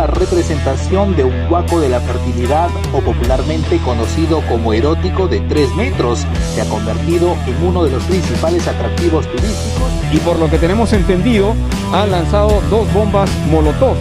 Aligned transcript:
la 0.00 0.06
representación 0.06 1.14
de 1.14 1.24
un 1.24 1.48
guaco 1.50 1.78
de 1.78 1.90
la 1.90 2.00
fertilidad 2.00 2.70
o 2.94 3.00
popularmente 3.02 3.76
conocido 3.84 4.40
como 4.48 4.72
erótico 4.72 5.28
de 5.28 5.40
3 5.40 5.74
metros. 5.74 6.26
Se 6.54 6.62
ha 6.62 6.64
convertido 6.64 7.36
en 7.46 7.62
uno 7.62 7.84
de 7.84 7.90
los 7.90 8.02
principales 8.04 8.66
atractivos 8.66 9.26
turísticos. 9.26 9.90
Y 10.10 10.16
por 10.20 10.38
lo 10.38 10.48
que 10.48 10.56
tenemos 10.56 10.94
entendido, 10.94 11.54
han 11.92 12.10
lanzado 12.10 12.62
dos 12.70 12.90
bombas 12.94 13.28
Molotov. 13.50 13.94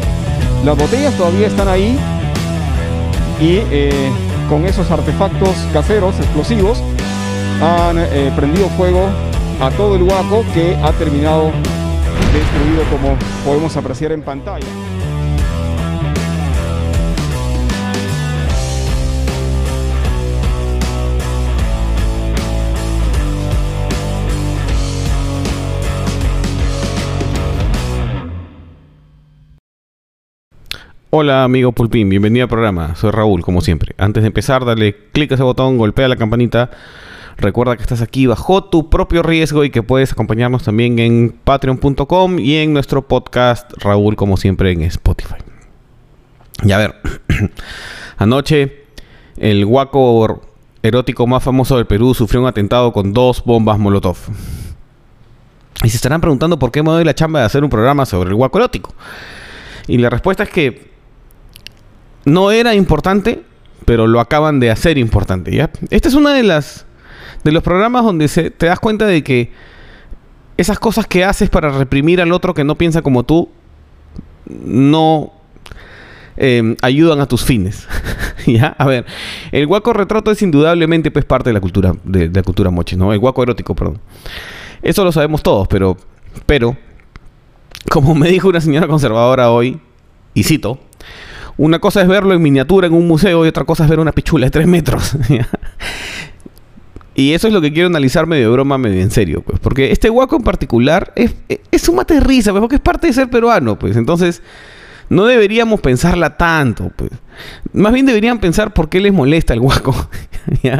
Las 0.63 0.77
botellas 0.77 1.13
todavía 1.17 1.47
están 1.47 1.67
ahí 1.67 1.99
y 3.41 3.57
eh, 3.69 4.09
con 4.47 4.63
esos 4.63 4.89
artefactos 4.91 5.53
caseros 5.73 6.17
explosivos 6.17 6.81
han 7.61 7.97
eh, 7.97 8.31
prendido 8.37 8.69
fuego 8.69 9.09
a 9.59 9.69
todo 9.71 9.97
el 9.97 10.05
guaco 10.05 10.45
que 10.53 10.77
ha 10.81 10.93
terminado 10.93 11.51
destruido 12.31 12.83
como 12.89 13.17
podemos 13.43 13.75
apreciar 13.75 14.13
en 14.13 14.21
pantalla. 14.21 14.67
Hola 31.11 31.43
amigo 31.43 31.71
Pulpín, 31.71 32.07
bienvenido 32.07 32.43
al 32.43 32.49
programa. 32.49 32.95
Soy 32.95 33.09
Raúl, 33.09 33.41
como 33.41 33.61
siempre. 33.61 33.95
Antes 33.97 34.21
de 34.21 34.27
empezar, 34.27 34.63
dale 34.63 34.95
clic 35.11 35.31
a 35.31 35.33
ese 35.33 35.43
botón, 35.43 35.79
golpea 35.79 36.07
la 36.07 36.17
campanita. 36.17 36.69
Recuerda 37.35 37.75
que 37.75 37.81
estás 37.81 38.03
aquí 38.03 38.27
bajo 38.27 38.65
tu 38.65 38.91
propio 38.91 39.23
riesgo 39.23 39.63
y 39.63 39.71
que 39.71 39.81
puedes 39.81 40.11
acompañarnos 40.11 40.65
también 40.65 40.99
en 40.99 41.35
patreon.com 41.43 42.37
y 42.37 42.57
en 42.57 42.73
nuestro 42.73 43.07
podcast 43.07 43.73
Raúl, 43.77 44.15
como 44.15 44.37
siempre, 44.37 44.71
en 44.71 44.83
Spotify. 44.83 45.33
Y 46.63 46.73
a 46.73 46.77
ver, 46.77 46.95
anoche 48.17 48.83
el 49.37 49.65
guaco 49.65 50.43
erótico 50.83 51.25
más 51.25 51.41
famoso 51.41 51.77
del 51.77 51.87
Perú 51.87 52.13
sufrió 52.13 52.39
un 52.39 52.47
atentado 52.47 52.93
con 52.93 53.13
dos 53.13 53.43
bombas 53.43 53.79
Molotov. 53.79 54.17
Y 55.83 55.89
se 55.89 55.95
estarán 55.95 56.21
preguntando 56.21 56.59
por 56.59 56.71
qué 56.71 56.83
me 56.83 56.91
doy 56.91 57.03
la 57.03 57.15
chamba 57.15 57.39
de 57.39 57.47
hacer 57.47 57.63
un 57.63 57.71
programa 57.71 58.05
sobre 58.05 58.29
el 58.29 58.35
guaco 58.35 58.59
erótico. 58.59 58.93
Y 59.87 59.97
la 59.97 60.11
respuesta 60.11 60.43
es 60.43 60.49
que 60.51 60.88
no 62.29 62.51
era 62.51 62.75
importante, 62.75 63.43
pero 63.85 64.07
lo 64.07 64.19
acaban 64.19 64.59
de 64.59 64.71
hacer 64.71 64.97
importante, 64.97 65.53
¿ya? 65.53 65.69
Esta 65.89 66.09
es 66.09 66.15
una 66.15 66.33
de 66.33 66.43
de 67.43 67.51
los 67.51 67.63
programas 67.63 68.03
donde 68.03 68.27
se, 68.27 68.51
te 68.51 68.65
das 68.65 68.79
cuenta 68.79 69.05
de 69.05 69.23
que 69.23 69.51
esas 70.57 70.77
cosas 70.77 71.07
que 71.07 71.23
haces 71.23 71.49
para 71.49 71.69
reprimir 71.69 72.21
al 72.21 72.33
otro 72.33 72.53
que 72.53 72.63
no 72.63 72.75
piensa 72.75 73.01
como 73.01 73.23
tú 73.23 73.49
no 74.45 75.31
em, 76.35 76.75
ayudan 76.81 77.21
a 77.21 77.27
tus 77.27 77.43
fines. 77.43 77.87
¿Ya? 78.45 78.75
A 78.77 78.85
ver, 78.85 79.05
el 79.51 79.67
guaco 79.67 79.93
retrato 79.93 80.31
es 80.31 80.41
indudablemente 80.41 81.11
pues 81.11 81.23
parte 81.25 81.49
de 81.49 81.53
la 81.53 81.61
cultura 81.61 81.93
de, 82.03 82.29
la 82.29 82.43
cultura 82.43 82.71
moche, 82.71 82.97
¿no? 82.97 83.13
El 83.13 83.19
guaco 83.19 83.43
erótico, 83.43 83.75
perdón. 83.75 83.99
Eso 84.81 85.03
lo 85.03 85.11
sabemos 85.11 85.43
todos, 85.43 85.67
pero 85.67 85.97
pero 86.45 86.75
como 87.89 88.15
me 88.15 88.29
dijo 88.29 88.49
una 88.49 88.61
señora 88.61 88.87
conservadora 88.87 89.51
hoy, 89.51 89.79
y 90.33 90.43
cito, 90.43 90.79
una 91.59 91.79
cosa 91.79 92.01
es 92.01 92.07
verlo 92.07 92.33
en 92.33 92.41
miniatura 92.41 92.87
en 92.87 92.93
un 92.93 93.05
museo 93.05 93.43
y 93.43 93.49
otra 93.49 93.65
cosa 93.65 93.83
es 93.83 93.89
ver 93.89 93.99
una 93.99 94.13
pichula 94.13 94.45
de 94.45 94.49
tres 94.49 94.65
metros. 94.65 95.17
y 97.15 97.33
eso 97.33 97.47
es 97.47 97.53
lo 97.53 97.59
que 97.59 97.73
quiero 97.73 97.87
analizar 97.87 98.27
medio 98.27 98.53
broma, 98.53 98.77
medio 98.77 99.01
en 99.01 99.11
serio, 99.11 99.41
pues. 99.41 99.59
Porque 99.59 99.91
este 99.91 100.07
guaco 100.07 100.37
en 100.37 100.43
particular 100.43 101.11
es, 101.17 101.35
es 101.69 101.89
un 101.89 101.97
mate 101.97 102.21
pues, 102.21 102.45
porque 102.45 102.75
es 102.75 102.81
parte 102.81 103.07
de 103.07 103.13
ser 103.13 103.29
peruano, 103.29 103.77
pues. 103.77 103.97
Entonces, 103.97 104.41
no 105.09 105.25
deberíamos 105.25 105.81
pensarla 105.81 106.37
tanto, 106.37 106.93
pues. 106.95 107.11
Más 107.73 107.91
bien 107.91 108.05
deberían 108.05 108.39
pensar 108.39 108.73
por 108.73 108.87
qué 108.87 109.01
les 109.01 109.11
molesta 109.11 109.53
el 109.53 109.59
guaco. 109.59 109.93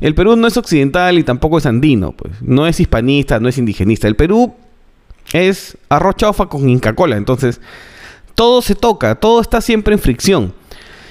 El 0.00 0.14
Perú 0.14 0.34
no 0.34 0.48
es 0.48 0.56
occidental 0.56 1.18
y 1.18 1.22
tampoco 1.22 1.58
es 1.58 1.66
andino, 1.66 2.10
pues. 2.12 2.32
No 2.42 2.66
es 2.66 2.80
hispanista, 2.80 3.38
no 3.38 3.48
es 3.48 3.58
indigenista. 3.58 4.08
El 4.08 4.16
Perú 4.16 4.54
es 5.32 5.78
arroz 5.88 6.16
chaufa 6.16 6.46
con 6.46 6.68
Inca 6.68 6.96
Cola. 6.96 7.16
Entonces, 7.16 7.60
todo 8.40 8.62
se 8.62 8.74
toca, 8.74 9.16
todo 9.16 9.42
está 9.42 9.60
siempre 9.60 9.92
en 9.92 10.00
fricción. 10.00 10.54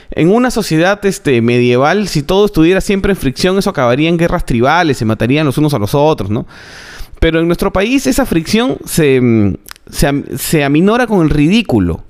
En 0.10 0.32
una 0.32 0.50
sociedad 0.50 1.00
este, 1.06 1.44
medieval, 1.44 2.08
si 2.08 2.24
todo 2.24 2.48
estuviera 2.48 2.82
siempre 2.82 3.12
en 3.12 3.18
fricción, 3.18 3.56
eso 3.60 3.70
acabaría 3.70 4.10
en 4.10 4.18
guerras 4.18 4.48
tribales, 4.48 4.98
se 4.98 5.06
matarían 5.06 5.46
los 5.46 5.60
unos 5.60 5.76
a 5.76 5.78
los 5.78 5.94
otros, 5.94 6.32
¿no? 6.32 6.48
Pero 7.20 7.40
en 7.40 7.46
nuestro 7.46 7.72
país 7.72 8.08
esa 8.08 8.26
fricción 8.26 8.78
se, 8.84 9.22
mm, 9.22 9.58
se, 9.92 10.64
aminora 10.64 11.06
con 11.06 11.22
el 11.22 11.30
ridículo. 11.30 12.04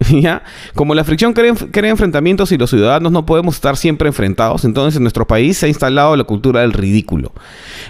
¿Ya? 0.10 0.42
Como 0.74 0.94
la 0.94 1.04
fricción 1.04 1.32
crea, 1.32 1.54
crea, 1.70 1.90
enfrentamientos 1.90 2.52
y 2.52 2.58
los 2.58 2.68
ciudadanos 2.68 3.10
no 3.10 3.24
podemos 3.24 3.54
estar 3.54 3.78
siempre 3.78 4.08
enfrentados, 4.08 4.66
entonces 4.66 4.98
en 4.98 5.04
nuestro 5.04 5.26
país 5.26 5.56
se 5.56 5.64
ha 5.64 5.68
instalado 5.70 6.14
la 6.14 6.24
cultura 6.24 6.60
del 6.60 6.74
ridículo. 6.74 7.32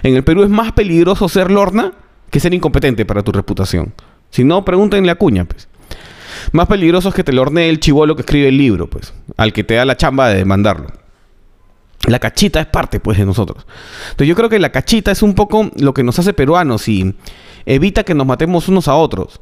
En 0.01 0.15
el 0.15 0.23
Perú 0.23 0.43
es 0.43 0.49
más 0.49 0.71
peligroso 0.71 1.27
ser 1.27 1.51
lorna 1.51 1.91
que 2.29 2.39
ser 2.39 2.53
incompetente 2.53 3.03
para 3.03 3.21
tu 3.21 3.33
reputación. 3.33 3.93
Si 4.29 4.45
no, 4.45 4.63
pregúntenle 4.63 5.11
a 5.11 5.15
Cuña, 5.15 5.43
pues. 5.43 5.67
Más 6.51 6.67
peligroso 6.67 7.09
es 7.09 7.15
que 7.15 7.23
te 7.23 7.33
lo 7.33 7.41
hornee 7.41 7.69
el 7.69 7.79
chivolo 7.79 8.15
que 8.15 8.21
escribe 8.21 8.49
el 8.49 8.57
libro, 8.57 8.89
pues, 8.89 9.13
al 9.37 9.53
que 9.53 9.63
te 9.63 9.75
da 9.75 9.85
la 9.85 9.97
chamba 9.97 10.29
de 10.29 10.37
demandarlo. 10.37 10.87
La 12.07 12.19
cachita 12.19 12.59
es 12.59 12.67
parte, 12.67 12.99
pues, 12.99 13.17
de 13.17 13.25
nosotros. 13.25 13.65
Entonces 14.11 14.27
yo 14.27 14.35
creo 14.35 14.49
que 14.49 14.59
la 14.59 14.71
cachita 14.71 15.11
es 15.11 15.21
un 15.21 15.35
poco 15.35 15.71
lo 15.77 15.93
que 15.93 16.03
nos 16.03 16.19
hace 16.19 16.33
peruanos 16.33 16.87
y 16.89 17.15
evita 17.65 18.03
que 18.03 18.13
nos 18.13 18.27
matemos 18.27 18.67
unos 18.67 18.87
a 18.87 18.95
otros. 18.95 19.39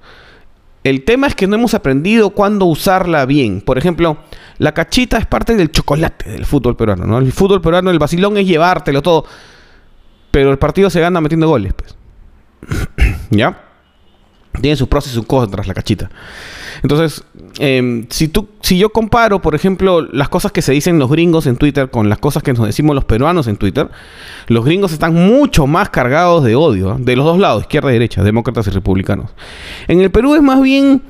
El 0.83 1.03
tema 1.03 1.27
es 1.27 1.35
que 1.35 1.47
no 1.47 1.55
hemos 1.55 1.73
aprendido 1.73 2.31
cuándo 2.31 2.65
usarla 2.65 3.25
bien. 3.25 3.61
Por 3.61 3.77
ejemplo, 3.77 4.17
la 4.57 4.73
cachita 4.73 5.17
es 5.17 5.27
parte 5.27 5.55
del 5.55 5.71
chocolate 5.71 6.29
del 6.29 6.45
fútbol 6.45 6.75
peruano, 6.75 7.05
¿no? 7.05 7.19
El 7.19 7.31
fútbol 7.31 7.61
peruano, 7.61 7.91
el 7.91 7.99
vacilón 7.99 8.37
es 8.37 8.47
llevártelo 8.47 9.01
todo. 9.01 9.25
Pero 10.31 10.51
el 10.51 10.57
partido 10.57 10.89
se 10.89 10.99
gana 10.99 11.21
metiendo 11.21 11.47
goles, 11.47 11.73
pues. 11.73 11.95
¿Ya? 13.29 13.70
Tiene 14.59 14.75
sus 14.75 14.87
pros 14.87 15.07
y 15.07 15.09
sus 15.11 15.25
contras 15.25 15.67
la 15.67 15.73
cachita. 15.73 16.09
Entonces, 16.83 17.23
em, 17.59 18.05
si, 18.09 18.27
tú, 18.27 18.49
si 18.61 18.77
yo 18.77 18.89
comparo, 18.89 19.41
por 19.41 19.55
ejemplo, 19.55 20.01
las 20.01 20.29
cosas 20.29 20.51
que 20.51 20.61
se 20.61 20.73
dicen 20.73 20.99
los 20.99 21.09
gringos 21.09 21.47
en 21.47 21.55
Twitter 21.55 21.89
con 21.89 22.09
las 22.09 22.17
cosas 22.17 22.43
que 22.43 22.51
nos 22.53 22.65
decimos 22.65 22.95
los 22.95 23.05
peruanos 23.05 23.47
en 23.47 23.55
Twitter, 23.55 23.89
los 24.47 24.65
gringos 24.65 24.91
están 24.91 25.13
mucho 25.13 25.67
más 25.67 25.89
cargados 25.89 26.43
de 26.43 26.55
odio, 26.55 26.93
¿eh? 26.93 26.97
de 26.99 27.15
los 27.15 27.25
dos 27.25 27.39
lados, 27.39 27.61
izquierda 27.61 27.91
y 27.91 27.93
derecha, 27.93 28.23
demócratas 28.23 28.67
y 28.67 28.71
republicanos. 28.71 29.31
En 29.87 30.01
el 30.01 30.11
Perú 30.11 30.35
es 30.35 30.41
más 30.41 30.61
bien, 30.61 31.01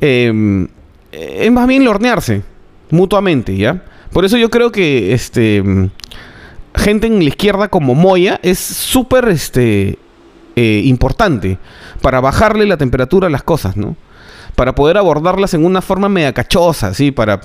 em, 0.00 0.68
es 1.10 1.52
más 1.52 1.66
bien 1.66 1.84
lornearse 1.84 2.42
mutuamente, 2.90 3.56
¿ya? 3.56 3.82
Por 4.12 4.24
eso 4.24 4.36
yo 4.36 4.50
creo 4.50 4.72
que 4.72 5.12
este 5.12 5.62
gente 6.74 7.06
en 7.06 7.18
la 7.18 7.24
izquierda 7.24 7.68
como 7.68 7.94
Moya 7.94 8.40
es 8.42 8.58
súper 8.58 9.28
este, 9.28 9.98
eh, 10.56 10.82
importante 10.84 11.58
para 12.00 12.20
bajarle 12.20 12.66
la 12.66 12.76
temperatura 12.76 13.26
a 13.26 13.30
las 13.30 13.42
cosas, 13.42 13.76
¿no? 13.76 13.96
Para 14.54 14.74
poder 14.74 14.98
abordarlas 14.98 15.54
en 15.54 15.64
una 15.64 15.80
forma 15.80 16.08
media 16.08 16.32
cachosa, 16.32 16.92
¿sí? 16.94 17.10
Para, 17.10 17.40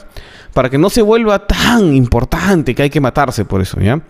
para 0.53 0.69
que 0.69 0.77
no 0.77 0.89
se 0.89 1.01
vuelva 1.01 1.45
tan 1.47 1.95
importante 1.95 2.75
que 2.75 2.83
hay 2.83 2.89
que 2.89 3.01
matarse 3.01 3.45
por 3.45 3.61
eso, 3.61 3.79
¿ya? 3.79 4.01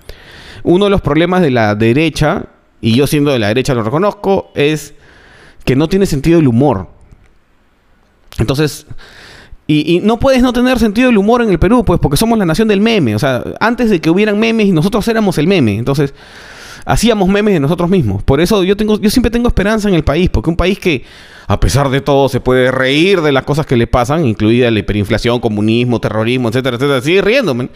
Uno 0.63 0.85
de 0.85 0.91
los 0.91 1.01
problemas 1.01 1.41
de 1.41 1.51
la 1.51 1.75
derecha, 1.75 2.45
y 2.81 2.95
yo 2.95 3.07
siendo 3.07 3.31
de 3.31 3.39
la 3.39 3.47
derecha 3.49 3.73
lo 3.73 3.83
reconozco, 3.83 4.51
es 4.55 4.93
que 5.63 5.75
no 5.75 5.87
tiene 5.89 6.05
sentido 6.05 6.39
el 6.39 6.47
humor. 6.47 6.87
Entonces, 8.39 8.87
y, 9.69 9.99
no 10.01 10.17
puedes 10.17 10.41
no 10.41 10.53
tener 10.53 10.79
sentido 10.79 11.09
el 11.09 11.17
humor 11.17 11.41
en 11.41 11.49
el 11.49 11.59
Perú, 11.59 11.83
pues 11.83 11.99
porque 11.99 12.15
somos 12.15 12.39
la 12.39 12.45
nación 12.45 12.69
del 12.69 12.79
meme. 12.79 13.15
O 13.15 13.19
sea, 13.19 13.43
antes 13.59 13.89
de 13.89 13.99
que 13.99 14.09
hubieran 14.09 14.39
memes 14.39 14.67
y 14.67 14.71
nosotros 14.71 15.05
éramos 15.09 15.37
el 15.37 15.47
meme. 15.47 15.77
Entonces, 15.77 16.13
hacíamos 16.87 17.27
memes 17.27 17.53
de 17.53 17.59
nosotros 17.59 17.89
mismos. 17.89 18.23
Por 18.23 18.39
eso 18.39 18.63
yo 18.63 18.77
tengo, 18.77 18.99
yo 18.99 19.09
siempre 19.09 19.29
tengo 19.29 19.49
esperanza 19.49 19.89
en 19.89 19.95
el 19.95 20.03
país, 20.03 20.29
porque 20.29 20.49
un 20.49 20.55
país 20.55 20.79
que, 20.79 21.03
a 21.45 21.59
pesar 21.59 21.89
de 21.89 21.99
todo, 21.99 22.29
se 22.29 22.39
puede 22.39 22.71
reír 22.71 23.21
de 23.21 23.33
las 23.33 23.43
cosas 23.43 23.65
que 23.65 23.75
le 23.75 23.87
pasan, 23.87 24.25
incluida 24.25 24.71
la 24.71 24.79
hiperinflación, 24.79 25.39
comunismo, 25.41 25.99
terrorismo, 25.99 26.47
etcétera, 26.47 26.77
etcétera, 26.77 27.01
sigue 27.01 27.21
riéndome. 27.21 27.69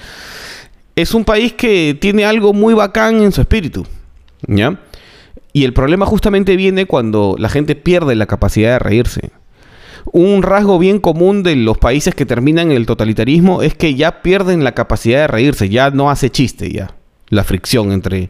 Es 0.95 1.13
un 1.13 1.25
país 1.25 1.53
que 1.53 1.95
tiene 1.99 2.23
algo 2.23 2.53
muy 2.53 2.73
bacán 2.73 3.21
en 3.21 3.33
su 3.33 3.41
espíritu. 3.41 3.85
¿Ya? 4.47 4.79
Y 5.53 5.65
el 5.65 5.73
problema 5.73 6.05
justamente 6.05 6.55
viene 6.55 6.85
cuando 6.85 7.35
la 7.37 7.49
gente 7.49 7.75
pierde 7.75 8.15
la 8.15 8.25
capacidad 8.25 8.71
de 8.71 8.79
reírse. 8.79 9.31
Un 10.05 10.41
rasgo 10.41 10.79
bien 10.79 10.99
común 10.99 11.43
de 11.43 11.57
los 11.57 11.77
países 11.77 12.15
que 12.15 12.25
terminan 12.25 12.71
en 12.71 12.77
el 12.77 12.85
totalitarismo 12.85 13.61
es 13.61 13.75
que 13.75 13.93
ya 13.93 14.21
pierden 14.21 14.63
la 14.63 14.71
capacidad 14.71 15.19
de 15.19 15.27
reírse, 15.27 15.69
ya 15.69 15.91
no 15.91 16.09
hace 16.09 16.29
chiste 16.31 16.71
ya 16.71 16.95
la 17.31 17.43
fricción 17.43 17.91
entre 17.91 18.29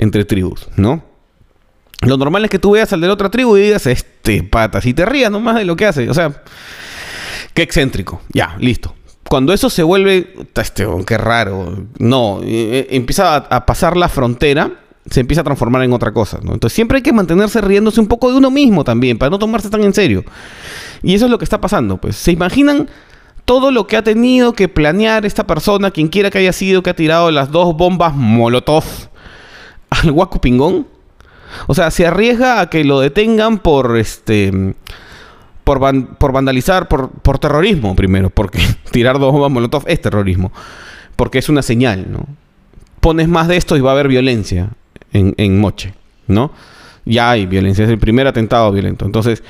entre 0.00 0.24
tribus, 0.24 0.66
¿no? 0.76 1.04
Lo 2.00 2.16
normal 2.16 2.42
es 2.44 2.50
que 2.50 2.58
tú 2.58 2.70
veas 2.72 2.90
al 2.94 3.02
de 3.02 3.06
la 3.06 3.12
otra 3.12 3.30
tribu 3.30 3.56
y 3.58 3.60
digas, 3.60 3.86
este 3.86 4.42
pata, 4.42 4.80
si 4.80 4.94
te 4.94 5.04
rías 5.04 5.30
nomás 5.30 5.56
de 5.56 5.66
lo 5.66 5.76
que 5.76 5.84
hace. 5.84 6.08
O 6.08 6.14
sea, 6.14 6.42
qué 7.52 7.60
excéntrico. 7.60 8.22
Ya, 8.32 8.56
listo. 8.58 8.94
Cuando 9.28 9.52
eso 9.52 9.68
se 9.68 9.82
vuelve, 9.82 10.34
este, 10.56 10.86
qué 11.06 11.18
raro. 11.18 11.86
No, 11.98 12.40
eh, 12.42 12.46
eh, 12.46 12.86
empieza 12.92 13.36
a, 13.36 13.66
pasar 13.66 13.98
la 13.98 14.08
frontera, 14.08 14.70
se 15.10 15.20
empieza 15.20 15.42
a 15.42 15.44
transformar 15.44 15.82
en 15.82 15.92
otra 15.92 16.12
cosa. 16.12 16.40
¿no? 16.42 16.54
Entonces 16.54 16.74
siempre 16.74 16.96
hay 16.96 17.02
que 17.02 17.12
mantenerse 17.12 17.60
riéndose 17.60 18.00
un 18.00 18.08
poco 18.08 18.30
de 18.30 18.38
uno 18.38 18.50
mismo 18.50 18.82
también, 18.82 19.18
para 19.18 19.28
no 19.28 19.38
tomarse 19.38 19.68
tan 19.68 19.84
en 19.84 19.92
serio. 19.92 20.24
Y 21.02 21.14
eso 21.14 21.26
es 21.26 21.30
lo 21.30 21.36
que 21.36 21.44
está 21.44 21.60
pasando. 21.60 21.98
Pues, 21.98 22.16
¿se 22.16 22.32
imaginan 22.32 22.88
todo 23.44 23.70
lo 23.70 23.86
que 23.86 23.98
ha 23.98 24.02
tenido 24.02 24.54
que 24.54 24.68
planear 24.68 25.26
esta 25.26 25.46
persona, 25.46 25.90
quien 25.90 26.08
quiera 26.08 26.30
que 26.30 26.38
haya 26.38 26.54
sido, 26.54 26.82
que 26.82 26.90
ha 26.90 26.96
tirado 26.96 27.30
las 27.30 27.50
dos 27.50 27.76
bombas 27.76 28.14
Molotov 28.14 29.09
al 29.90 30.10
Huaco 30.10 30.40
Pingón. 30.40 30.86
O 31.66 31.74
sea, 31.74 31.90
se 31.90 32.06
arriesga 32.06 32.60
a 32.60 32.70
que 32.70 32.84
lo 32.84 33.00
detengan 33.00 33.58
por 33.58 33.96
este 33.96 34.74
por, 35.64 36.16
por 36.16 36.32
vandalizar, 36.32 36.88
por, 36.88 37.10
por 37.10 37.38
terrorismo 37.38 37.94
primero, 37.94 38.30
porque 38.30 38.60
tirar 38.90 39.18
dos 39.18 39.32
bombas 39.32 39.50
Molotov 39.50 39.84
es 39.86 40.00
terrorismo, 40.00 40.52
porque 41.16 41.38
es 41.38 41.48
una 41.48 41.62
señal, 41.62 42.10
¿no? 42.10 42.26
Pones 43.00 43.28
más 43.28 43.48
de 43.48 43.56
esto 43.56 43.76
y 43.76 43.80
va 43.80 43.90
a 43.90 43.94
haber 43.94 44.08
violencia 44.08 44.70
en, 45.12 45.34
en 45.36 45.60
Moche, 45.60 45.94
¿no? 46.26 46.52
Ya 47.04 47.30
hay 47.30 47.46
violencia, 47.46 47.84
es 47.84 47.90
el 47.90 47.98
primer 47.98 48.26
atentado 48.26 48.70
violento. 48.72 49.04
Entonces, 49.04 49.42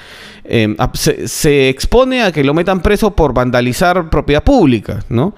em, 0.44 0.76
se, 0.94 1.68
expone 1.68 2.22
a 2.22 2.32
que 2.32 2.44
lo 2.44 2.54
metan 2.54 2.80
preso 2.80 3.10
por 3.12 3.34
vandalizar 3.34 4.10
propiedad 4.10 4.42
pública, 4.42 5.04
¿no? 5.08 5.34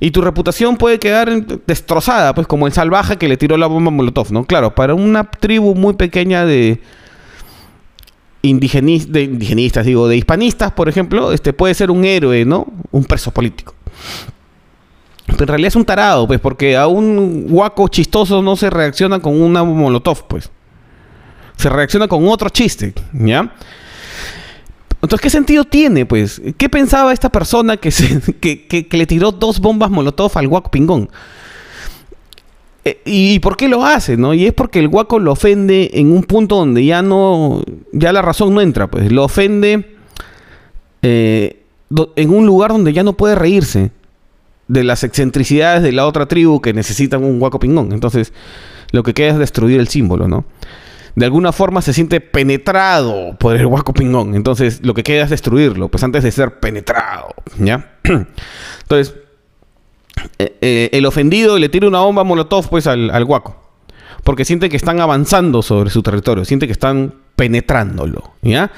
Y 0.00 0.10
tu 0.10 0.20
reputación 0.20 0.76
puede 0.76 0.98
quedar 0.98 1.30
destrozada, 1.66 2.34
pues 2.34 2.46
como 2.46 2.66
el 2.66 2.72
salvaje 2.72 3.16
que 3.16 3.28
le 3.28 3.36
tiró 3.36 3.56
la 3.56 3.66
bomba 3.66 3.90
Molotov, 3.90 4.32
¿no? 4.32 4.44
Claro, 4.44 4.74
para 4.74 4.94
una 4.94 5.24
tribu 5.24 5.74
muy 5.74 5.94
pequeña 5.94 6.44
de, 6.44 6.80
de 8.42 9.22
indigenistas, 9.22 9.86
digo, 9.86 10.08
de 10.08 10.16
hispanistas, 10.16 10.72
por 10.72 10.88
ejemplo, 10.88 11.32
este 11.32 11.52
puede 11.52 11.74
ser 11.74 11.90
un 11.90 12.04
héroe, 12.04 12.44
¿no? 12.44 12.66
Un 12.90 13.04
preso 13.04 13.30
político. 13.30 13.74
Pero 15.26 15.42
en 15.42 15.48
realidad 15.48 15.68
es 15.68 15.76
un 15.76 15.86
tarado, 15.86 16.26
pues, 16.26 16.38
porque 16.38 16.76
a 16.76 16.86
un 16.86 17.46
guaco 17.48 17.88
chistoso 17.88 18.42
no 18.42 18.56
se 18.56 18.68
reacciona 18.68 19.20
con 19.20 19.40
una 19.40 19.64
molotov, 19.64 20.26
pues 20.28 20.50
se 21.56 21.68
reacciona 21.68 22.08
con 22.08 22.26
otro 22.28 22.48
chiste, 22.48 22.94
¿ya? 23.12 23.52
Entonces, 25.04 25.20
¿qué 25.20 25.30
sentido 25.30 25.64
tiene, 25.64 26.06
pues? 26.06 26.40
¿Qué 26.56 26.68
pensaba 26.70 27.12
esta 27.12 27.28
persona 27.28 27.76
que, 27.76 27.90
se, 27.90 28.20
que, 28.40 28.88
le 28.90 29.06
tiró 29.06 29.32
dos 29.32 29.60
bombas 29.60 29.90
molotov 29.90 30.32
al 30.36 30.48
guaco 30.48 30.70
pingón? 30.70 31.10
Eh, 32.86 33.00
¿Y 33.04 33.38
por 33.40 33.56
qué 33.56 33.68
lo 33.68 33.84
hace, 33.84 34.16
no? 34.16 34.32
Y 34.32 34.46
es 34.46 34.54
porque 34.54 34.78
el 34.78 34.88
guaco 34.88 35.18
lo 35.18 35.32
ofende 35.32 35.90
en 35.94 36.10
un 36.10 36.22
punto 36.22 36.56
donde 36.56 36.84
ya 36.84 37.02
no... 37.02 37.62
Ya 37.92 38.12
la 38.12 38.22
razón 38.22 38.54
no 38.54 38.62
entra, 38.62 38.90
pues. 38.90 39.12
Lo 39.12 39.24
ofende 39.24 39.96
eh, 41.02 41.62
en 42.16 42.30
un 42.30 42.46
lugar 42.46 42.70
donde 42.70 42.94
ya 42.94 43.02
no 43.02 43.12
puede 43.12 43.34
reírse 43.34 43.90
de 44.68 44.84
las 44.84 45.04
excentricidades 45.04 45.82
de 45.82 45.92
la 45.92 46.06
otra 46.06 46.26
tribu 46.26 46.62
que 46.62 46.72
necesitan 46.72 47.22
un 47.24 47.38
guaco 47.38 47.58
pingón. 47.58 47.92
Entonces, 47.92 48.32
lo 48.90 49.02
que 49.02 49.12
queda 49.12 49.32
es 49.32 49.38
destruir 49.38 49.80
el 49.80 49.88
símbolo, 49.88 50.28
¿no? 50.28 50.46
De 51.14 51.24
alguna 51.24 51.52
forma 51.52 51.80
se 51.82 51.92
siente 51.92 52.20
penetrado 52.20 53.36
por 53.38 53.56
el 53.56 53.66
Huaco 53.66 53.92
Pingón. 53.92 54.34
Entonces, 54.34 54.80
lo 54.82 54.94
que 54.94 55.02
queda 55.02 55.24
es 55.24 55.30
destruirlo, 55.30 55.88
pues 55.88 56.02
antes 56.02 56.24
de 56.24 56.32
ser 56.32 56.58
penetrado, 56.58 57.34
¿ya? 57.58 57.98
Entonces, 58.82 59.14
eh, 60.38 60.56
eh, 60.60 60.90
el 60.92 61.06
ofendido 61.06 61.58
le 61.58 61.68
tira 61.68 61.88
una 61.88 62.00
bomba 62.00 62.24
molotov, 62.24 62.68
pues, 62.68 62.86
al, 62.86 63.10
al. 63.10 63.26
Porque 64.24 64.44
siente 64.44 64.68
que 64.68 64.76
están 64.76 65.00
avanzando 65.00 65.62
sobre 65.62 65.90
su 65.90 66.02
territorio, 66.02 66.44
siente 66.44 66.66
que 66.66 66.72
están 66.72 67.14
penetrándolo, 67.36 68.32
¿ya? 68.42 68.70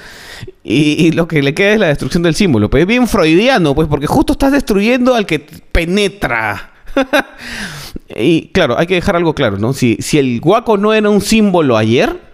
Y, 0.64 1.12
lo 1.12 1.28
que 1.28 1.42
le 1.42 1.54
queda 1.54 1.72
es 1.74 1.80
la 1.80 1.86
destrucción 1.88 2.22
del 2.22 2.34
símbolo. 2.34 2.68
Pues 2.68 2.82
es 2.82 2.86
bien 2.86 3.06
freudiano, 3.06 3.74
pues, 3.74 3.86
porque 3.88 4.06
justo 4.06 4.32
estás 4.32 4.52
destruyendo 4.52 5.14
al 5.14 5.24
que 5.24 5.38
penetra. 5.38 6.72
y 8.16 8.48
claro, 8.48 8.78
hay 8.78 8.86
que 8.86 8.94
dejar 8.94 9.16
algo 9.16 9.34
claro, 9.34 9.58
¿no? 9.58 9.72
Si, 9.72 9.98
si 10.00 10.18
el 10.18 10.40
guaco 10.40 10.76
no 10.78 10.92
era 10.92 11.08
un 11.08 11.20
símbolo 11.20 11.76
ayer, 11.76 12.25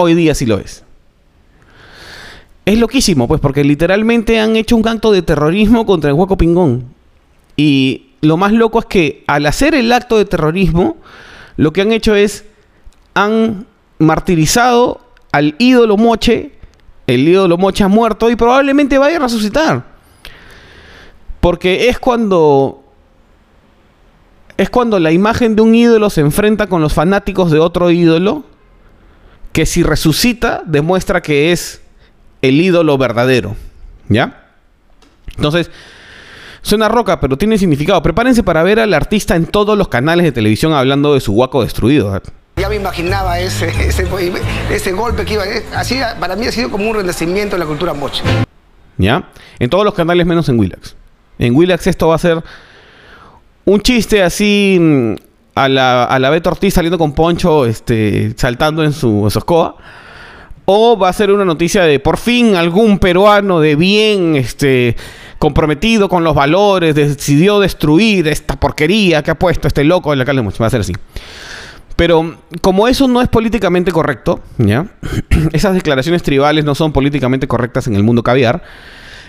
hoy 0.00 0.14
día 0.14 0.32
sí 0.32 0.46
lo 0.46 0.58
es. 0.58 0.84
Es 2.64 2.78
loquísimo, 2.78 3.26
pues, 3.26 3.40
porque 3.40 3.64
literalmente 3.64 4.38
han 4.38 4.54
hecho 4.54 4.76
un 4.76 4.82
canto 4.82 5.10
de 5.10 5.22
terrorismo 5.22 5.86
contra 5.86 6.10
el 6.10 6.14
Huaco 6.14 6.38
Pingón. 6.38 6.84
Y 7.56 8.10
lo 8.20 8.36
más 8.36 8.52
loco 8.52 8.78
es 8.78 8.84
que 8.84 9.24
al 9.26 9.44
hacer 9.46 9.74
el 9.74 9.92
acto 9.92 10.16
de 10.16 10.24
terrorismo, 10.24 10.98
lo 11.56 11.72
que 11.72 11.80
han 11.80 11.90
hecho 11.90 12.14
es, 12.14 12.44
han 13.14 13.66
martirizado 13.98 15.00
al 15.32 15.56
ídolo 15.58 15.96
Moche, 15.96 16.52
el 17.08 17.26
ídolo 17.26 17.58
Moche 17.58 17.82
ha 17.82 17.88
muerto 17.88 18.30
y 18.30 18.36
probablemente 18.36 18.98
vaya 18.98 19.16
a 19.16 19.20
resucitar. 19.20 19.84
Porque 21.40 21.88
es 21.88 21.98
cuando 21.98 22.84
es 24.56 24.70
cuando 24.70 25.00
la 25.00 25.10
imagen 25.10 25.56
de 25.56 25.62
un 25.62 25.74
ídolo 25.74 26.10
se 26.10 26.20
enfrenta 26.20 26.68
con 26.68 26.82
los 26.82 26.92
fanáticos 26.92 27.50
de 27.50 27.58
otro 27.58 27.90
ídolo 27.90 28.44
que 29.58 29.66
si 29.66 29.82
resucita 29.82 30.62
demuestra 30.66 31.20
que 31.20 31.50
es 31.50 31.80
el 32.42 32.60
ídolo 32.60 32.96
verdadero. 32.96 33.56
¿Ya? 34.08 34.52
Entonces, 35.34 35.68
suena 36.62 36.88
roca, 36.88 37.18
pero 37.18 37.36
tiene 37.36 37.58
significado. 37.58 38.00
Prepárense 38.00 38.44
para 38.44 38.62
ver 38.62 38.78
al 38.78 38.94
artista 38.94 39.34
en 39.34 39.46
todos 39.46 39.76
los 39.76 39.88
canales 39.88 40.22
de 40.22 40.30
televisión 40.30 40.74
hablando 40.74 41.12
de 41.12 41.18
su 41.18 41.32
guaco 41.32 41.64
destruido. 41.64 42.22
Ya 42.54 42.68
me 42.68 42.76
imaginaba 42.76 43.40
ese, 43.40 43.66
ese, 43.88 44.92
golpe 44.92 45.24
que 45.24 45.34
iba. 45.34 45.44
Eh, 45.44 45.64
así, 45.74 45.98
para 46.20 46.36
mí 46.36 46.46
ha 46.46 46.52
sido 46.52 46.70
como 46.70 46.88
un 46.88 46.94
renacimiento 46.94 47.56
de 47.56 47.58
la 47.58 47.66
cultura 47.66 47.92
moche. 47.94 48.22
¿Ya? 48.96 49.28
En 49.58 49.68
todos 49.68 49.84
los 49.84 49.94
canales 49.94 50.24
menos 50.24 50.48
en 50.48 50.56
Willax. 50.56 50.94
En 51.40 51.56
Willax 51.56 51.84
esto 51.88 52.06
va 52.06 52.14
a 52.14 52.18
ser 52.18 52.44
un 53.64 53.80
chiste 53.80 54.22
así 54.22 54.78
mm, 54.80 55.14
a 55.58 55.68
la, 55.68 56.04
a 56.04 56.18
la 56.20 56.30
Ortiz 56.30 56.74
saliendo 56.74 56.98
con 56.98 57.12
Poncho, 57.12 57.66
este, 57.66 58.32
saltando 58.36 58.84
en 58.84 58.92
su, 58.92 59.26
escoba. 59.26 59.76
O 60.66 60.98
va 60.98 61.08
a 61.08 61.12
ser 61.12 61.32
una 61.32 61.44
noticia 61.44 61.82
de 61.82 61.98
por 61.98 62.18
fin 62.18 62.54
algún 62.54 62.98
peruano 62.98 63.58
de 63.58 63.74
bien, 63.74 64.36
este, 64.36 64.96
comprometido 65.38 66.08
con 66.08 66.22
los 66.22 66.34
valores, 66.34 66.94
decidió 66.94 67.58
destruir 67.58 68.28
esta 68.28 68.60
porquería 68.60 69.22
que 69.22 69.30
ha 69.30 69.38
puesto 69.38 69.66
este 69.66 69.82
loco 69.82 70.12
en 70.12 70.18
la 70.18 70.24
calle 70.24 70.42
Va 70.42 70.66
a 70.66 70.70
ser 70.70 70.82
así. 70.82 70.92
Pero 71.96 72.36
como 72.60 72.86
eso 72.86 73.08
no 73.08 73.20
es 73.20 73.28
políticamente 73.28 73.90
correcto, 73.90 74.40
¿ya? 74.58 74.86
Esas 75.52 75.74
declaraciones 75.74 76.22
tribales 76.22 76.64
no 76.64 76.76
son 76.76 76.92
políticamente 76.92 77.48
correctas 77.48 77.88
en 77.88 77.96
el 77.96 78.04
mundo 78.04 78.22
caviar. 78.22 78.62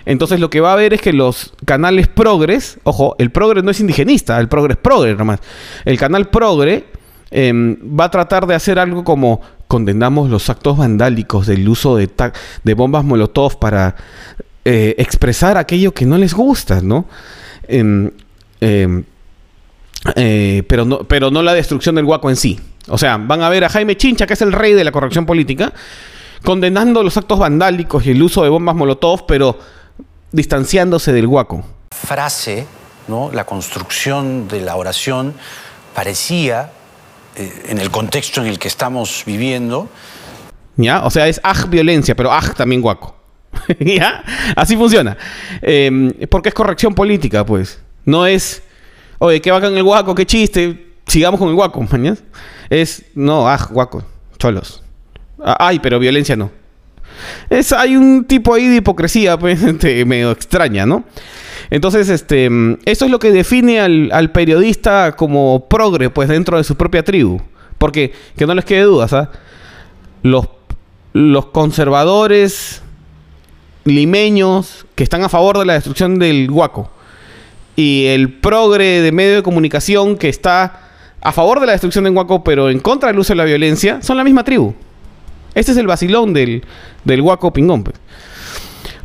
Entonces 0.05 0.39
lo 0.39 0.49
que 0.49 0.61
va 0.61 0.71
a 0.71 0.73
haber 0.73 0.93
es 0.93 1.01
que 1.01 1.13
los 1.13 1.53
canales 1.65 2.07
progres, 2.07 2.79
ojo, 2.83 3.15
el 3.19 3.31
progre 3.31 3.61
no 3.61 3.71
es 3.71 3.79
indigenista, 3.79 4.39
el 4.39 4.47
progre 4.47 4.73
es 4.73 4.79
progre 4.79 5.15
nomás. 5.15 5.39
El 5.85 5.97
canal 5.97 6.29
progre 6.29 6.85
em, 7.31 7.77
va 7.99 8.05
a 8.05 8.11
tratar 8.11 8.47
de 8.47 8.55
hacer 8.55 8.79
algo 8.79 9.03
como 9.03 9.41
condenamos 9.67 10.29
los 10.29 10.49
actos 10.49 10.77
vandálicos 10.77 11.45
del 11.45 11.67
uso 11.69 11.95
de, 11.95 12.09
bombas 12.73 13.03
molotov 13.03 13.59
para 13.59 13.95
eh, 14.65 14.95
expresar 14.97 15.57
aquello 15.57 15.93
que 15.93 16.05
no 16.05 16.17
les 16.17 16.33
gusta, 16.33 16.81
¿no? 16.81 17.05
Em, 17.67 18.09
em, 18.61 19.03
eh, 20.15 20.63
pero, 20.67 20.85
no, 20.85 20.99
pero 20.99 21.29
no 21.29 21.43
la 21.43 21.53
destrucción 21.53 21.95
del 21.95 22.05
guaco 22.05 22.29
en 22.29 22.35
sí. 22.35 22.59
O 22.87 22.97
sea, 22.97 23.17
van 23.17 23.43
a 23.43 23.49
ver 23.49 23.63
a 23.63 23.69
Jaime 23.69 23.95
Chincha, 23.95 24.25
que 24.25 24.33
es 24.33 24.41
el 24.41 24.51
rey 24.51 24.73
de 24.73 24.83
la 24.83 24.91
corrección 24.91 25.25
política, 25.25 25.73
condenando 26.43 27.03
los 27.03 27.17
actos 27.17 27.37
vandálicos 27.37 28.05
y 28.05 28.11
el 28.11 28.23
uso 28.23 28.43
de 28.43 28.49
bombas 28.49 28.75
molotov, 28.75 29.25
pero 29.27 29.59
distanciándose 30.31 31.11
del 31.13 31.27
guaco. 31.27 31.63
Frase, 31.91 32.65
¿no? 33.07 33.31
La 33.31 33.45
construcción 33.45 34.47
de 34.47 34.61
la 34.61 34.75
oración 34.75 35.33
parecía, 35.93 36.71
eh, 37.35 37.67
en 37.69 37.79
el 37.79 37.91
contexto 37.91 38.41
en 38.41 38.47
el 38.47 38.59
que 38.59 38.67
estamos 38.67 39.23
viviendo. 39.25 39.89
¿Ya? 40.77 41.03
O 41.03 41.09
sea, 41.09 41.27
es 41.27 41.39
aj 41.43 41.69
violencia, 41.69 42.15
pero 42.15 42.31
aj 42.31 42.53
también 42.53 42.81
guaco. 42.81 43.15
¿Ya? 43.79 44.23
Así 44.55 44.75
funciona. 44.77 45.17
Em, 45.61 46.11
porque 46.29 46.49
es 46.49 46.55
corrección 46.55 46.93
política, 46.93 47.45
pues. 47.45 47.79
No 48.05 48.25
es, 48.25 48.63
oye, 49.17 49.41
qué 49.41 49.51
bacán 49.51 49.75
el 49.75 49.83
guaco, 49.83 50.15
qué 50.15 50.25
chiste, 50.25 50.93
sigamos 51.05 51.39
con 51.39 51.49
el 51.49 51.55
guaco, 51.55 51.81
mañana. 51.91 52.17
Es, 52.69 53.03
no, 53.15 53.47
aj, 53.47 53.71
guaco, 53.71 54.03
cholos. 54.37 54.83
Ay, 55.43 55.79
pero 55.79 55.99
violencia 55.99 56.35
no. 56.35 56.51
Es, 57.49 57.71
hay 57.73 57.95
un 57.95 58.25
tipo 58.25 58.53
ahí 58.53 58.67
de 58.67 58.77
hipocresía 58.77 59.37
pues, 59.39 59.61
este, 59.63 60.05
medio 60.05 60.31
extraña, 60.31 60.85
¿no? 60.85 61.03
Entonces, 61.69 62.09
este, 62.09 62.49
eso 62.85 63.05
es 63.05 63.11
lo 63.11 63.19
que 63.19 63.31
define 63.31 63.79
al, 63.79 64.31
periodista 64.31 65.15
como 65.15 65.67
progre, 65.69 66.09
pues, 66.09 66.29
dentro 66.29 66.57
de 66.57 66.63
su 66.63 66.75
propia 66.75 67.03
tribu. 67.03 67.39
Porque, 67.77 68.13
que 68.35 68.45
no 68.47 68.53
les 68.55 68.65
quede 68.65 68.81
dudas, 68.81 69.13
¿ah? 69.13 69.29
Los, 70.23 70.47
los 71.13 71.47
conservadores 71.47 72.81
limeños 73.85 74.85
que 74.95 75.03
están 75.03 75.23
a 75.23 75.29
favor 75.29 75.57
de 75.57 75.65
la 75.65 75.73
destrucción 75.73 76.19
del 76.19 76.49
guaco 76.49 76.91
y 77.75 78.07
el 78.07 78.33
progre 78.33 79.01
de 79.01 79.11
medio 79.11 79.35
de 79.35 79.43
comunicación 79.43 80.17
que 80.17 80.27
está 80.27 80.81
a 81.21 81.31
favor 81.31 81.59
de 81.61 81.65
la 81.65 81.71
destrucción 81.71 82.03
del 82.03 82.13
guaco 82.13 82.43
pero 82.43 82.69
en 82.69 82.79
contra 82.79 83.07
del 83.07 83.19
uso 83.19 83.33
de 83.33 83.37
la 83.37 83.45
violencia, 83.45 84.01
son 84.01 84.17
la 84.17 84.23
misma 84.23 84.43
tribu. 84.43 84.73
Este 85.59 85.73
es 85.73 85.77
el 85.77 85.87
vacilón 85.87 86.33
del, 86.33 86.63
del 87.03 87.21
guaco 87.21 87.51
pingón, 87.51 87.83
pues. 87.83 87.97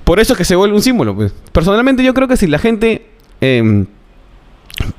Por 0.04 0.20
eso 0.20 0.34
es 0.34 0.38
que 0.38 0.44
se 0.44 0.54
vuelve 0.54 0.76
un 0.76 0.82
símbolo, 0.82 1.12
pues. 1.12 1.32
Personalmente 1.50 2.04
yo 2.04 2.14
creo 2.14 2.28
que 2.28 2.36
si 2.36 2.46
la 2.46 2.60
gente 2.60 3.10
em, 3.40 3.86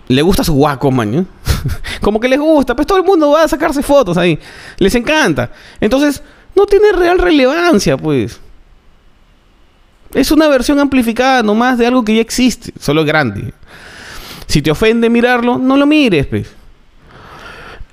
le 0.10 0.22
gusta 0.22 0.44
su 0.44 0.54
guaco, 0.54 0.92
man, 0.92 1.26
como 2.02 2.20
que 2.20 2.28
les 2.28 2.40
gusta, 2.40 2.76
pues 2.76 2.86
todo 2.86 2.98
el 2.98 3.06
mundo 3.06 3.32
va 3.32 3.44
a 3.44 3.48
sacarse 3.48 3.82
fotos 3.82 4.18
ahí. 4.18 4.38
Les 4.80 4.94
encanta. 4.96 5.50
Entonces, 5.80 6.22
no 6.56 6.66
tiene 6.66 6.92
real 6.92 7.20
relevancia, 7.20 7.96
pues. 7.96 8.42
Es 10.14 10.32
una 10.32 10.50
versión 10.50 10.78
amplificada 10.80 11.42
nomás 11.42 11.78
de 11.78 11.88
algo 11.88 12.04
que 12.04 12.16
ya 12.16 12.22
existe, 12.22 12.74
solo 12.78 13.06
grande. 13.06 13.54
Si 14.48 14.62
te 14.62 14.72
ofende 14.72 15.10
mirarlo, 15.10 15.58
no 15.58 15.78
lo 15.78 15.86
mires, 15.86 16.28
pues. 16.28 16.55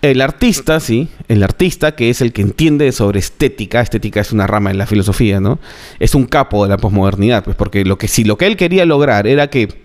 El 0.03 0.21
artista, 0.21 0.81
sí, 0.81 1.09
el 1.29 1.45
artista 1.45 1.95
que 1.95 2.11
es 2.11 2.21
el 2.21 2.33
que 2.33 2.43
entiende 2.43 2.91
sobre 2.91 3.21
estética, 3.21 3.81
estética 3.81 4.21
es 4.21 4.33
una 4.33 4.49
rama 4.49 4.73
en 4.73 4.79
la 4.79 4.87
filosofía, 4.87 5.39
¿no? 5.39 5.61
Es 6.01 6.17
un 6.17 6.27
capo 6.27 6.65
de 6.65 6.71
la 6.71 6.77
posmodernidad, 6.77 7.45
pues 7.45 7.57
porque 7.57 7.85
lo 7.85 7.99
que 7.99 8.09
si 8.09 8.25
lo 8.25 8.37
que 8.37 8.49
él 8.49 8.57
quería 8.57 8.85
lograr 8.85 9.29
era 9.29 9.49
que 9.49 9.85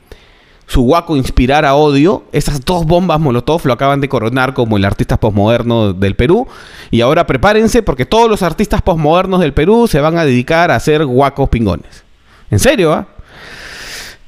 su 0.66 0.82
guaco 0.82 1.16
inspirara 1.16 1.76
odio, 1.76 2.24
esas 2.32 2.66
dos 2.66 2.88
bombas 2.88 3.20
Molotov 3.20 3.68
lo 3.68 3.74
acaban 3.74 4.02
de 4.02 4.10
coronar 4.10 4.56
como 4.56 4.78
el 4.78 4.86
artista 4.86 5.20
posmoderno 5.20 5.94
del 5.94 6.16
Perú 6.16 6.48
y 6.90 7.02
ahora 7.02 7.28
prepárense 7.28 7.84
porque 7.84 8.08
todos 8.08 8.28
los 8.28 8.42
artistas 8.42 8.82
posmodernos 8.82 9.40
del 9.40 9.54
Perú 9.54 9.88
se 9.88 10.02
van 10.02 10.18
a 10.18 10.26
dedicar 10.26 10.72
a 10.72 10.78
hacer 10.78 11.06
guacos 11.06 11.50
pingones. 11.50 12.04
En 12.50 12.58
serio, 12.58 12.92
¿ah? 12.92 13.08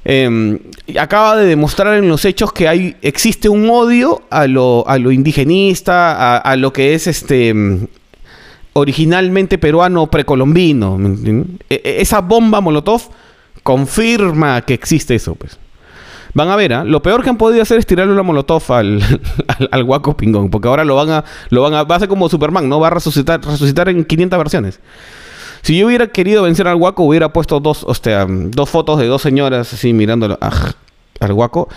Em, 0.05 0.59
acaba 0.97 1.35
de 1.35 1.45
demostrar 1.45 1.97
en 1.97 2.07
los 2.07 2.23
hechos 2.23 2.53
que 2.53 2.67
hay, 2.67 2.95
existe 3.01 3.49
un 3.49 3.69
odio 3.69 4.21
a 4.29 4.47
lo, 4.47 4.87
a 4.87 4.97
lo 4.97 5.11
indigenista, 5.11 6.37
a, 6.37 6.55
lo 6.55 6.71
que 6.71 6.93
es 6.93 7.07
este 7.07 7.49
em, 7.49 7.87
originalmente 8.73 9.57
peruano 9.57 10.07
precolombino. 10.07 10.97
E, 11.69 11.81
e, 11.83 12.01
esa 12.01 12.21
bomba 12.21 12.61
Molotov 12.61 13.09
confirma 13.63 14.61
que 14.61 14.73
existe 14.73 15.15
eso, 15.15 15.35
pues. 15.35 15.59
Van 16.33 16.49
a 16.49 16.55
ver, 16.55 16.73
¿ah? 16.73 16.83
lo 16.83 17.01
peor 17.01 17.23
que 17.23 17.29
han 17.29 17.37
podido 17.37 17.61
hacer 17.63 17.79
es 17.79 17.87
tirarle 17.87 18.13
una 18.13 18.21
molotov 18.21 18.63
al, 18.71 19.01
al, 19.71 19.83
guaco 19.83 20.15
pingón, 20.15 20.51
porque 20.51 20.67
ahora 20.67 20.85
lo 20.85 20.95
van 20.95 21.09
a, 21.09 21.25
lo 21.49 21.63
van 21.63 21.73
a, 21.73 21.83
va 21.83 21.95
a 21.95 21.99
ser 21.99 22.07
como 22.07 22.29
Superman, 22.29 22.69
¿no? 22.69 22.79
Va 22.79 22.87
a 22.87 22.91
resucitar, 22.91 23.43
resucitar 23.43 23.89
en 23.89 24.05
500 24.05 24.37
versiones. 24.37 24.79
Si 25.61 25.77
yo 25.77 25.87
hubiera 25.87 26.07
querido 26.07 26.43
vencer 26.43 26.67
al 26.67 26.75
guaco, 26.77 27.03
hubiera 27.03 27.33
puesto 27.33 27.59
dos, 27.59 27.83
o 27.83 27.93
sea, 27.93 28.25
dos 28.27 28.69
fotos 28.69 28.99
de 28.99 29.07
dos 29.07 29.21
señoras 29.21 29.73
así 29.73 29.93
mirando 29.93 30.37
al 31.19 31.33
guaco. 31.33 31.69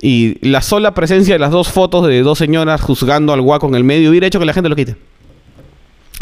Y 0.00 0.38
la 0.48 0.62
sola 0.62 0.94
presencia 0.94 1.34
de 1.34 1.38
las 1.38 1.50
dos 1.50 1.68
fotos 1.68 2.06
de 2.06 2.22
dos 2.22 2.38
señoras 2.38 2.80
juzgando 2.80 3.32
al 3.32 3.40
guaco 3.40 3.66
en 3.66 3.74
el 3.74 3.84
medio 3.84 4.10
hubiera 4.10 4.26
hecho 4.26 4.38
que 4.38 4.44
la 4.44 4.52
gente 4.52 4.68
lo 4.68 4.76
quite. 4.76 4.96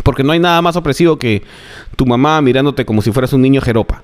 Porque 0.03 0.23
no 0.23 0.33
hay 0.33 0.39
nada 0.39 0.63
más 0.63 0.77
opresivo 0.77 1.19
que 1.19 1.43
tu 1.97 2.07
mamá 2.07 2.41
mirándote 2.41 2.87
como 2.87 3.03
si 3.03 3.13
fueras 3.13 3.33
un 3.33 3.43
niño 3.43 3.61
jeropa. 3.61 4.03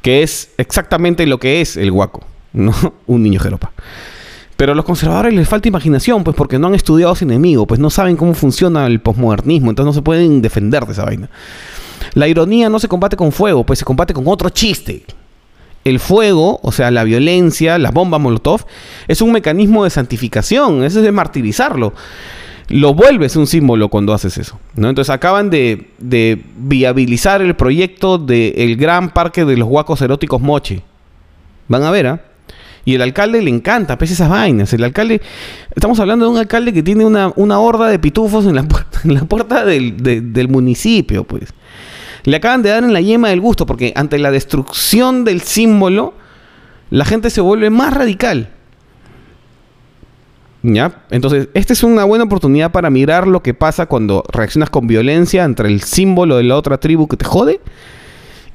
Que 0.00 0.22
es 0.22 0.52
exactamente 0.56 1.26
lo 1.26 1.38
que 1.38 1.60
es 1.60 1.76
el 1.76 1.90
guaco, 1.90 2.24
¿no? 2.52 2.72
un 3.06 3.22
niño 3.22 3.40
jeropa. 3.40 3.72
Pero 4.56 4.72
a 4.72 4.74
los 4.74 4.84
conservadores 4.84 5.34
les 5.34 5.48
falta 5.48 5.68
imaginación, 5.68 6.24
pues 6.24 6.36
porque 6.36 6.58
no 6.58 6.66
han 6.66 6.74
estudiado 6.74 7.12
ese 7.12 7.24
enemigo, 7.24 7.66
pues 7.66 7.78
no 7.78 7.90
saben 7.90 8.16
cómo 8.16 8.34
funciona 8.34 8.86
el 8.86 9.00
posmodernismo, 9.00 9.70
entonces 9.70 9.86
no 9.86 9.92
se 9.92 10.02
pueden 10.02 10.42
defender 10.42 10.84
de 10.84 10.92
esa 10.92 11.04
vaina. 11.04 11.30
La 12.14 12.28
ironía 12.28 12.68
no 12.68 12.78
se 12.78 12.88
combate 12.88 13.16
con 13.16 13.32
fuego, 13.32 13.64
pues 13.64 13.78
se 13.78 13.84
combate 13.84 14.14
con 14.14 14.24
otro 14.26 14.50
chiste. 14.50 15.04
El 15.84 16.00
fuego, 16.00 16.60
o 16.62 16.72
sea, 16.72 16.90
la 16.90 17.04
violencia, 17.04 17.78
la 17.78 17.90
bomba 17.90 18.18
Molotov, 18.18 18.64
es 19.06 19.22
un 19.22 19.32
mecanismo 19.32 19.84
de 19.84 19.90
santificación, 19.90 20.84
es 20.84 20.94
de 20.94 21.12
martirizarlo. 21.12 21.94
Lo 22.68 22.92
vuelves 22.92 23.36
un 23.36 23.46
símbolo 23.46 23.88
cuando 23.88 24.12
haces 24.12 24.36
eso. 24.36 24.58
¿no? 24.74 24.90
Entonces 24.90 25.10
acaban 25.14 25.48
de, 25.48 25.88
viabilizar 26.58 27.40
el 27.40 27.54
proyecto 27.56 28.18
del 28.18 28.76
gran 28.76 29.10
parque 29.10 29.44
de 29.44 29.56
los 29.56 29.68
huacos 29.68 30.02
eróticos 30.02 30.42
Moche. 30.42 30.82
Van 31.68 31.82
a 31.82 31.90
ver, 31.90 32.06
¿ah? 32.06 32.27
Y 32.88 32.94
el 32.94 33.02
alcalde 33.02 33.42
le 33.42 33.50
encanta, 33.50 33.98
pese 33.98 34.14
esas 34.14 34.30
vainas. 34.30 34.72
El 34.72 34.82
alcalde, 34.82 35.20
estamos 35.76 36.00
hablando 36.00 36.24
de 36.24 36.30
un 36.30 36.38
alcalde 36.38 36.72
que 36.72 36.82
tiene 36.82 37.04
una, 37.04 37.58
horda 37.60 37.88
de 37.88 37.98
pitufos 37.98 38.46
en 38.46 38.54
la, 38.54 38.66
en 39.04 39.12
la 39.12 39.26
puerta 39.26 39.66
del, 39.66 39.98
del 40.32 40.48
municipio, 40.48 41.24
pues 41.24 41.52
le 42.24 42.34
acaban 42.34 42.62
de 42.62 42.70
dar 42.70 42.82
en 42.84 42.94
la 42.94 43.02
yema 43.02 43.28
del 43.28 43.42
gusto, 43.42 43.66
porque 43.66 43.92
ante 43.94 44.18
la 44.18 44.30
destrucción 44.30 45.24
del 45.24 45.42
símbolo, 45.42 46.14
la 46.88 47.04
gente 47.04 47.28
se 47.28 47.42
vuelve 47.42 47.68
más 47.68 47.92
radical. 47.92 48.54
¿Ya? 50.62 51.02
Entonces, 51.10 51.50
esta 51.52 51.74
es 51.74 51.82
una 51.82 52.04
buena 52.04 52.24
oportunidad 52.24 52.72
para 52.72 52.88
mirar 52.88 53.26
lo 53.26 53.42
que 53.42 53.52
pasa 53.52 53.84
cuando 53.84 54.24
reaccionas 54.32 54.70
con 54.70 54.86
violencia 54.86 55.44
entre 55.44 55.68
el 55.68 55.82
símbolo 55.82 56.38
de 56.38 56.44
la 56.44 56.56
otra 56.56 56.80
tribu 56.80 57.06
que 57.06 57.18
te 57.18 57.26
jode 57.26 57.60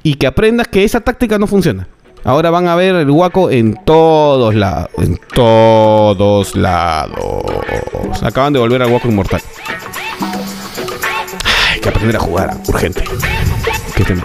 y 0.02 0.14
que 0.14 0.26
aprendas 0.26 0.66
que 0.66 0.82
esa 0.82 1.02
táctica 1.02 1.38
no 1.38 1.46
funciona. 1.46 1.86
Ahora 2.24 2.48
van 2.48 2.68
a 2.68 2.74
ver 2.74 2.94
el 2.94 3.10
guaco 3.10 3.50
en 3.50 3.74
todos 3.84 4.54
lados. 4.54 4.90
En 4.96 5.20
todos 5.34 6.56
lados. 6.56 7.44
Acaban 8.22 8.54
de 8.54 8.58
volver 8.58 8.82
al 8.82 8.88
guaco 8.88 9.08
inmortal. 9.08 9.42
Hay 11.70 11.80
que 11.80 11.88
aprender 11.90 12.16
a 12.16 12.20
jugar, 12.20 12.56
urgente. 12.66 13.04
Que 13.94 14.04
tengo. 14.04 14.22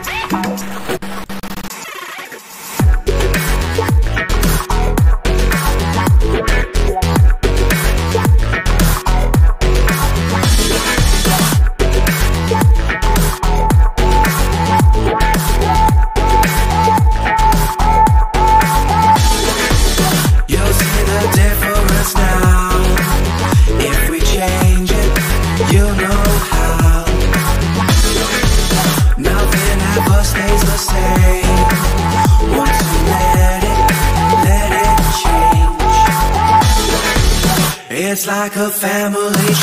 Like 38.39 38.55
a 38.55 38.69
family 38.69 39.59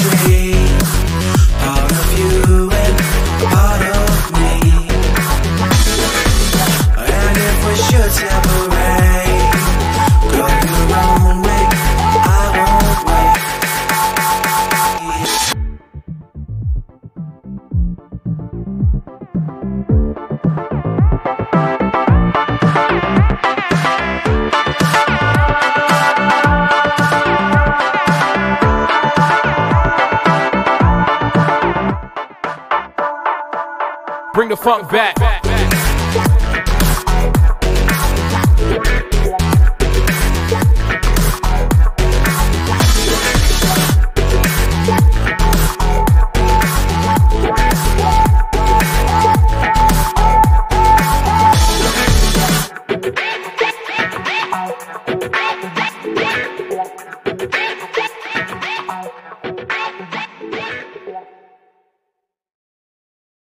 funk 34.66 34.90
back. 34.90 35.35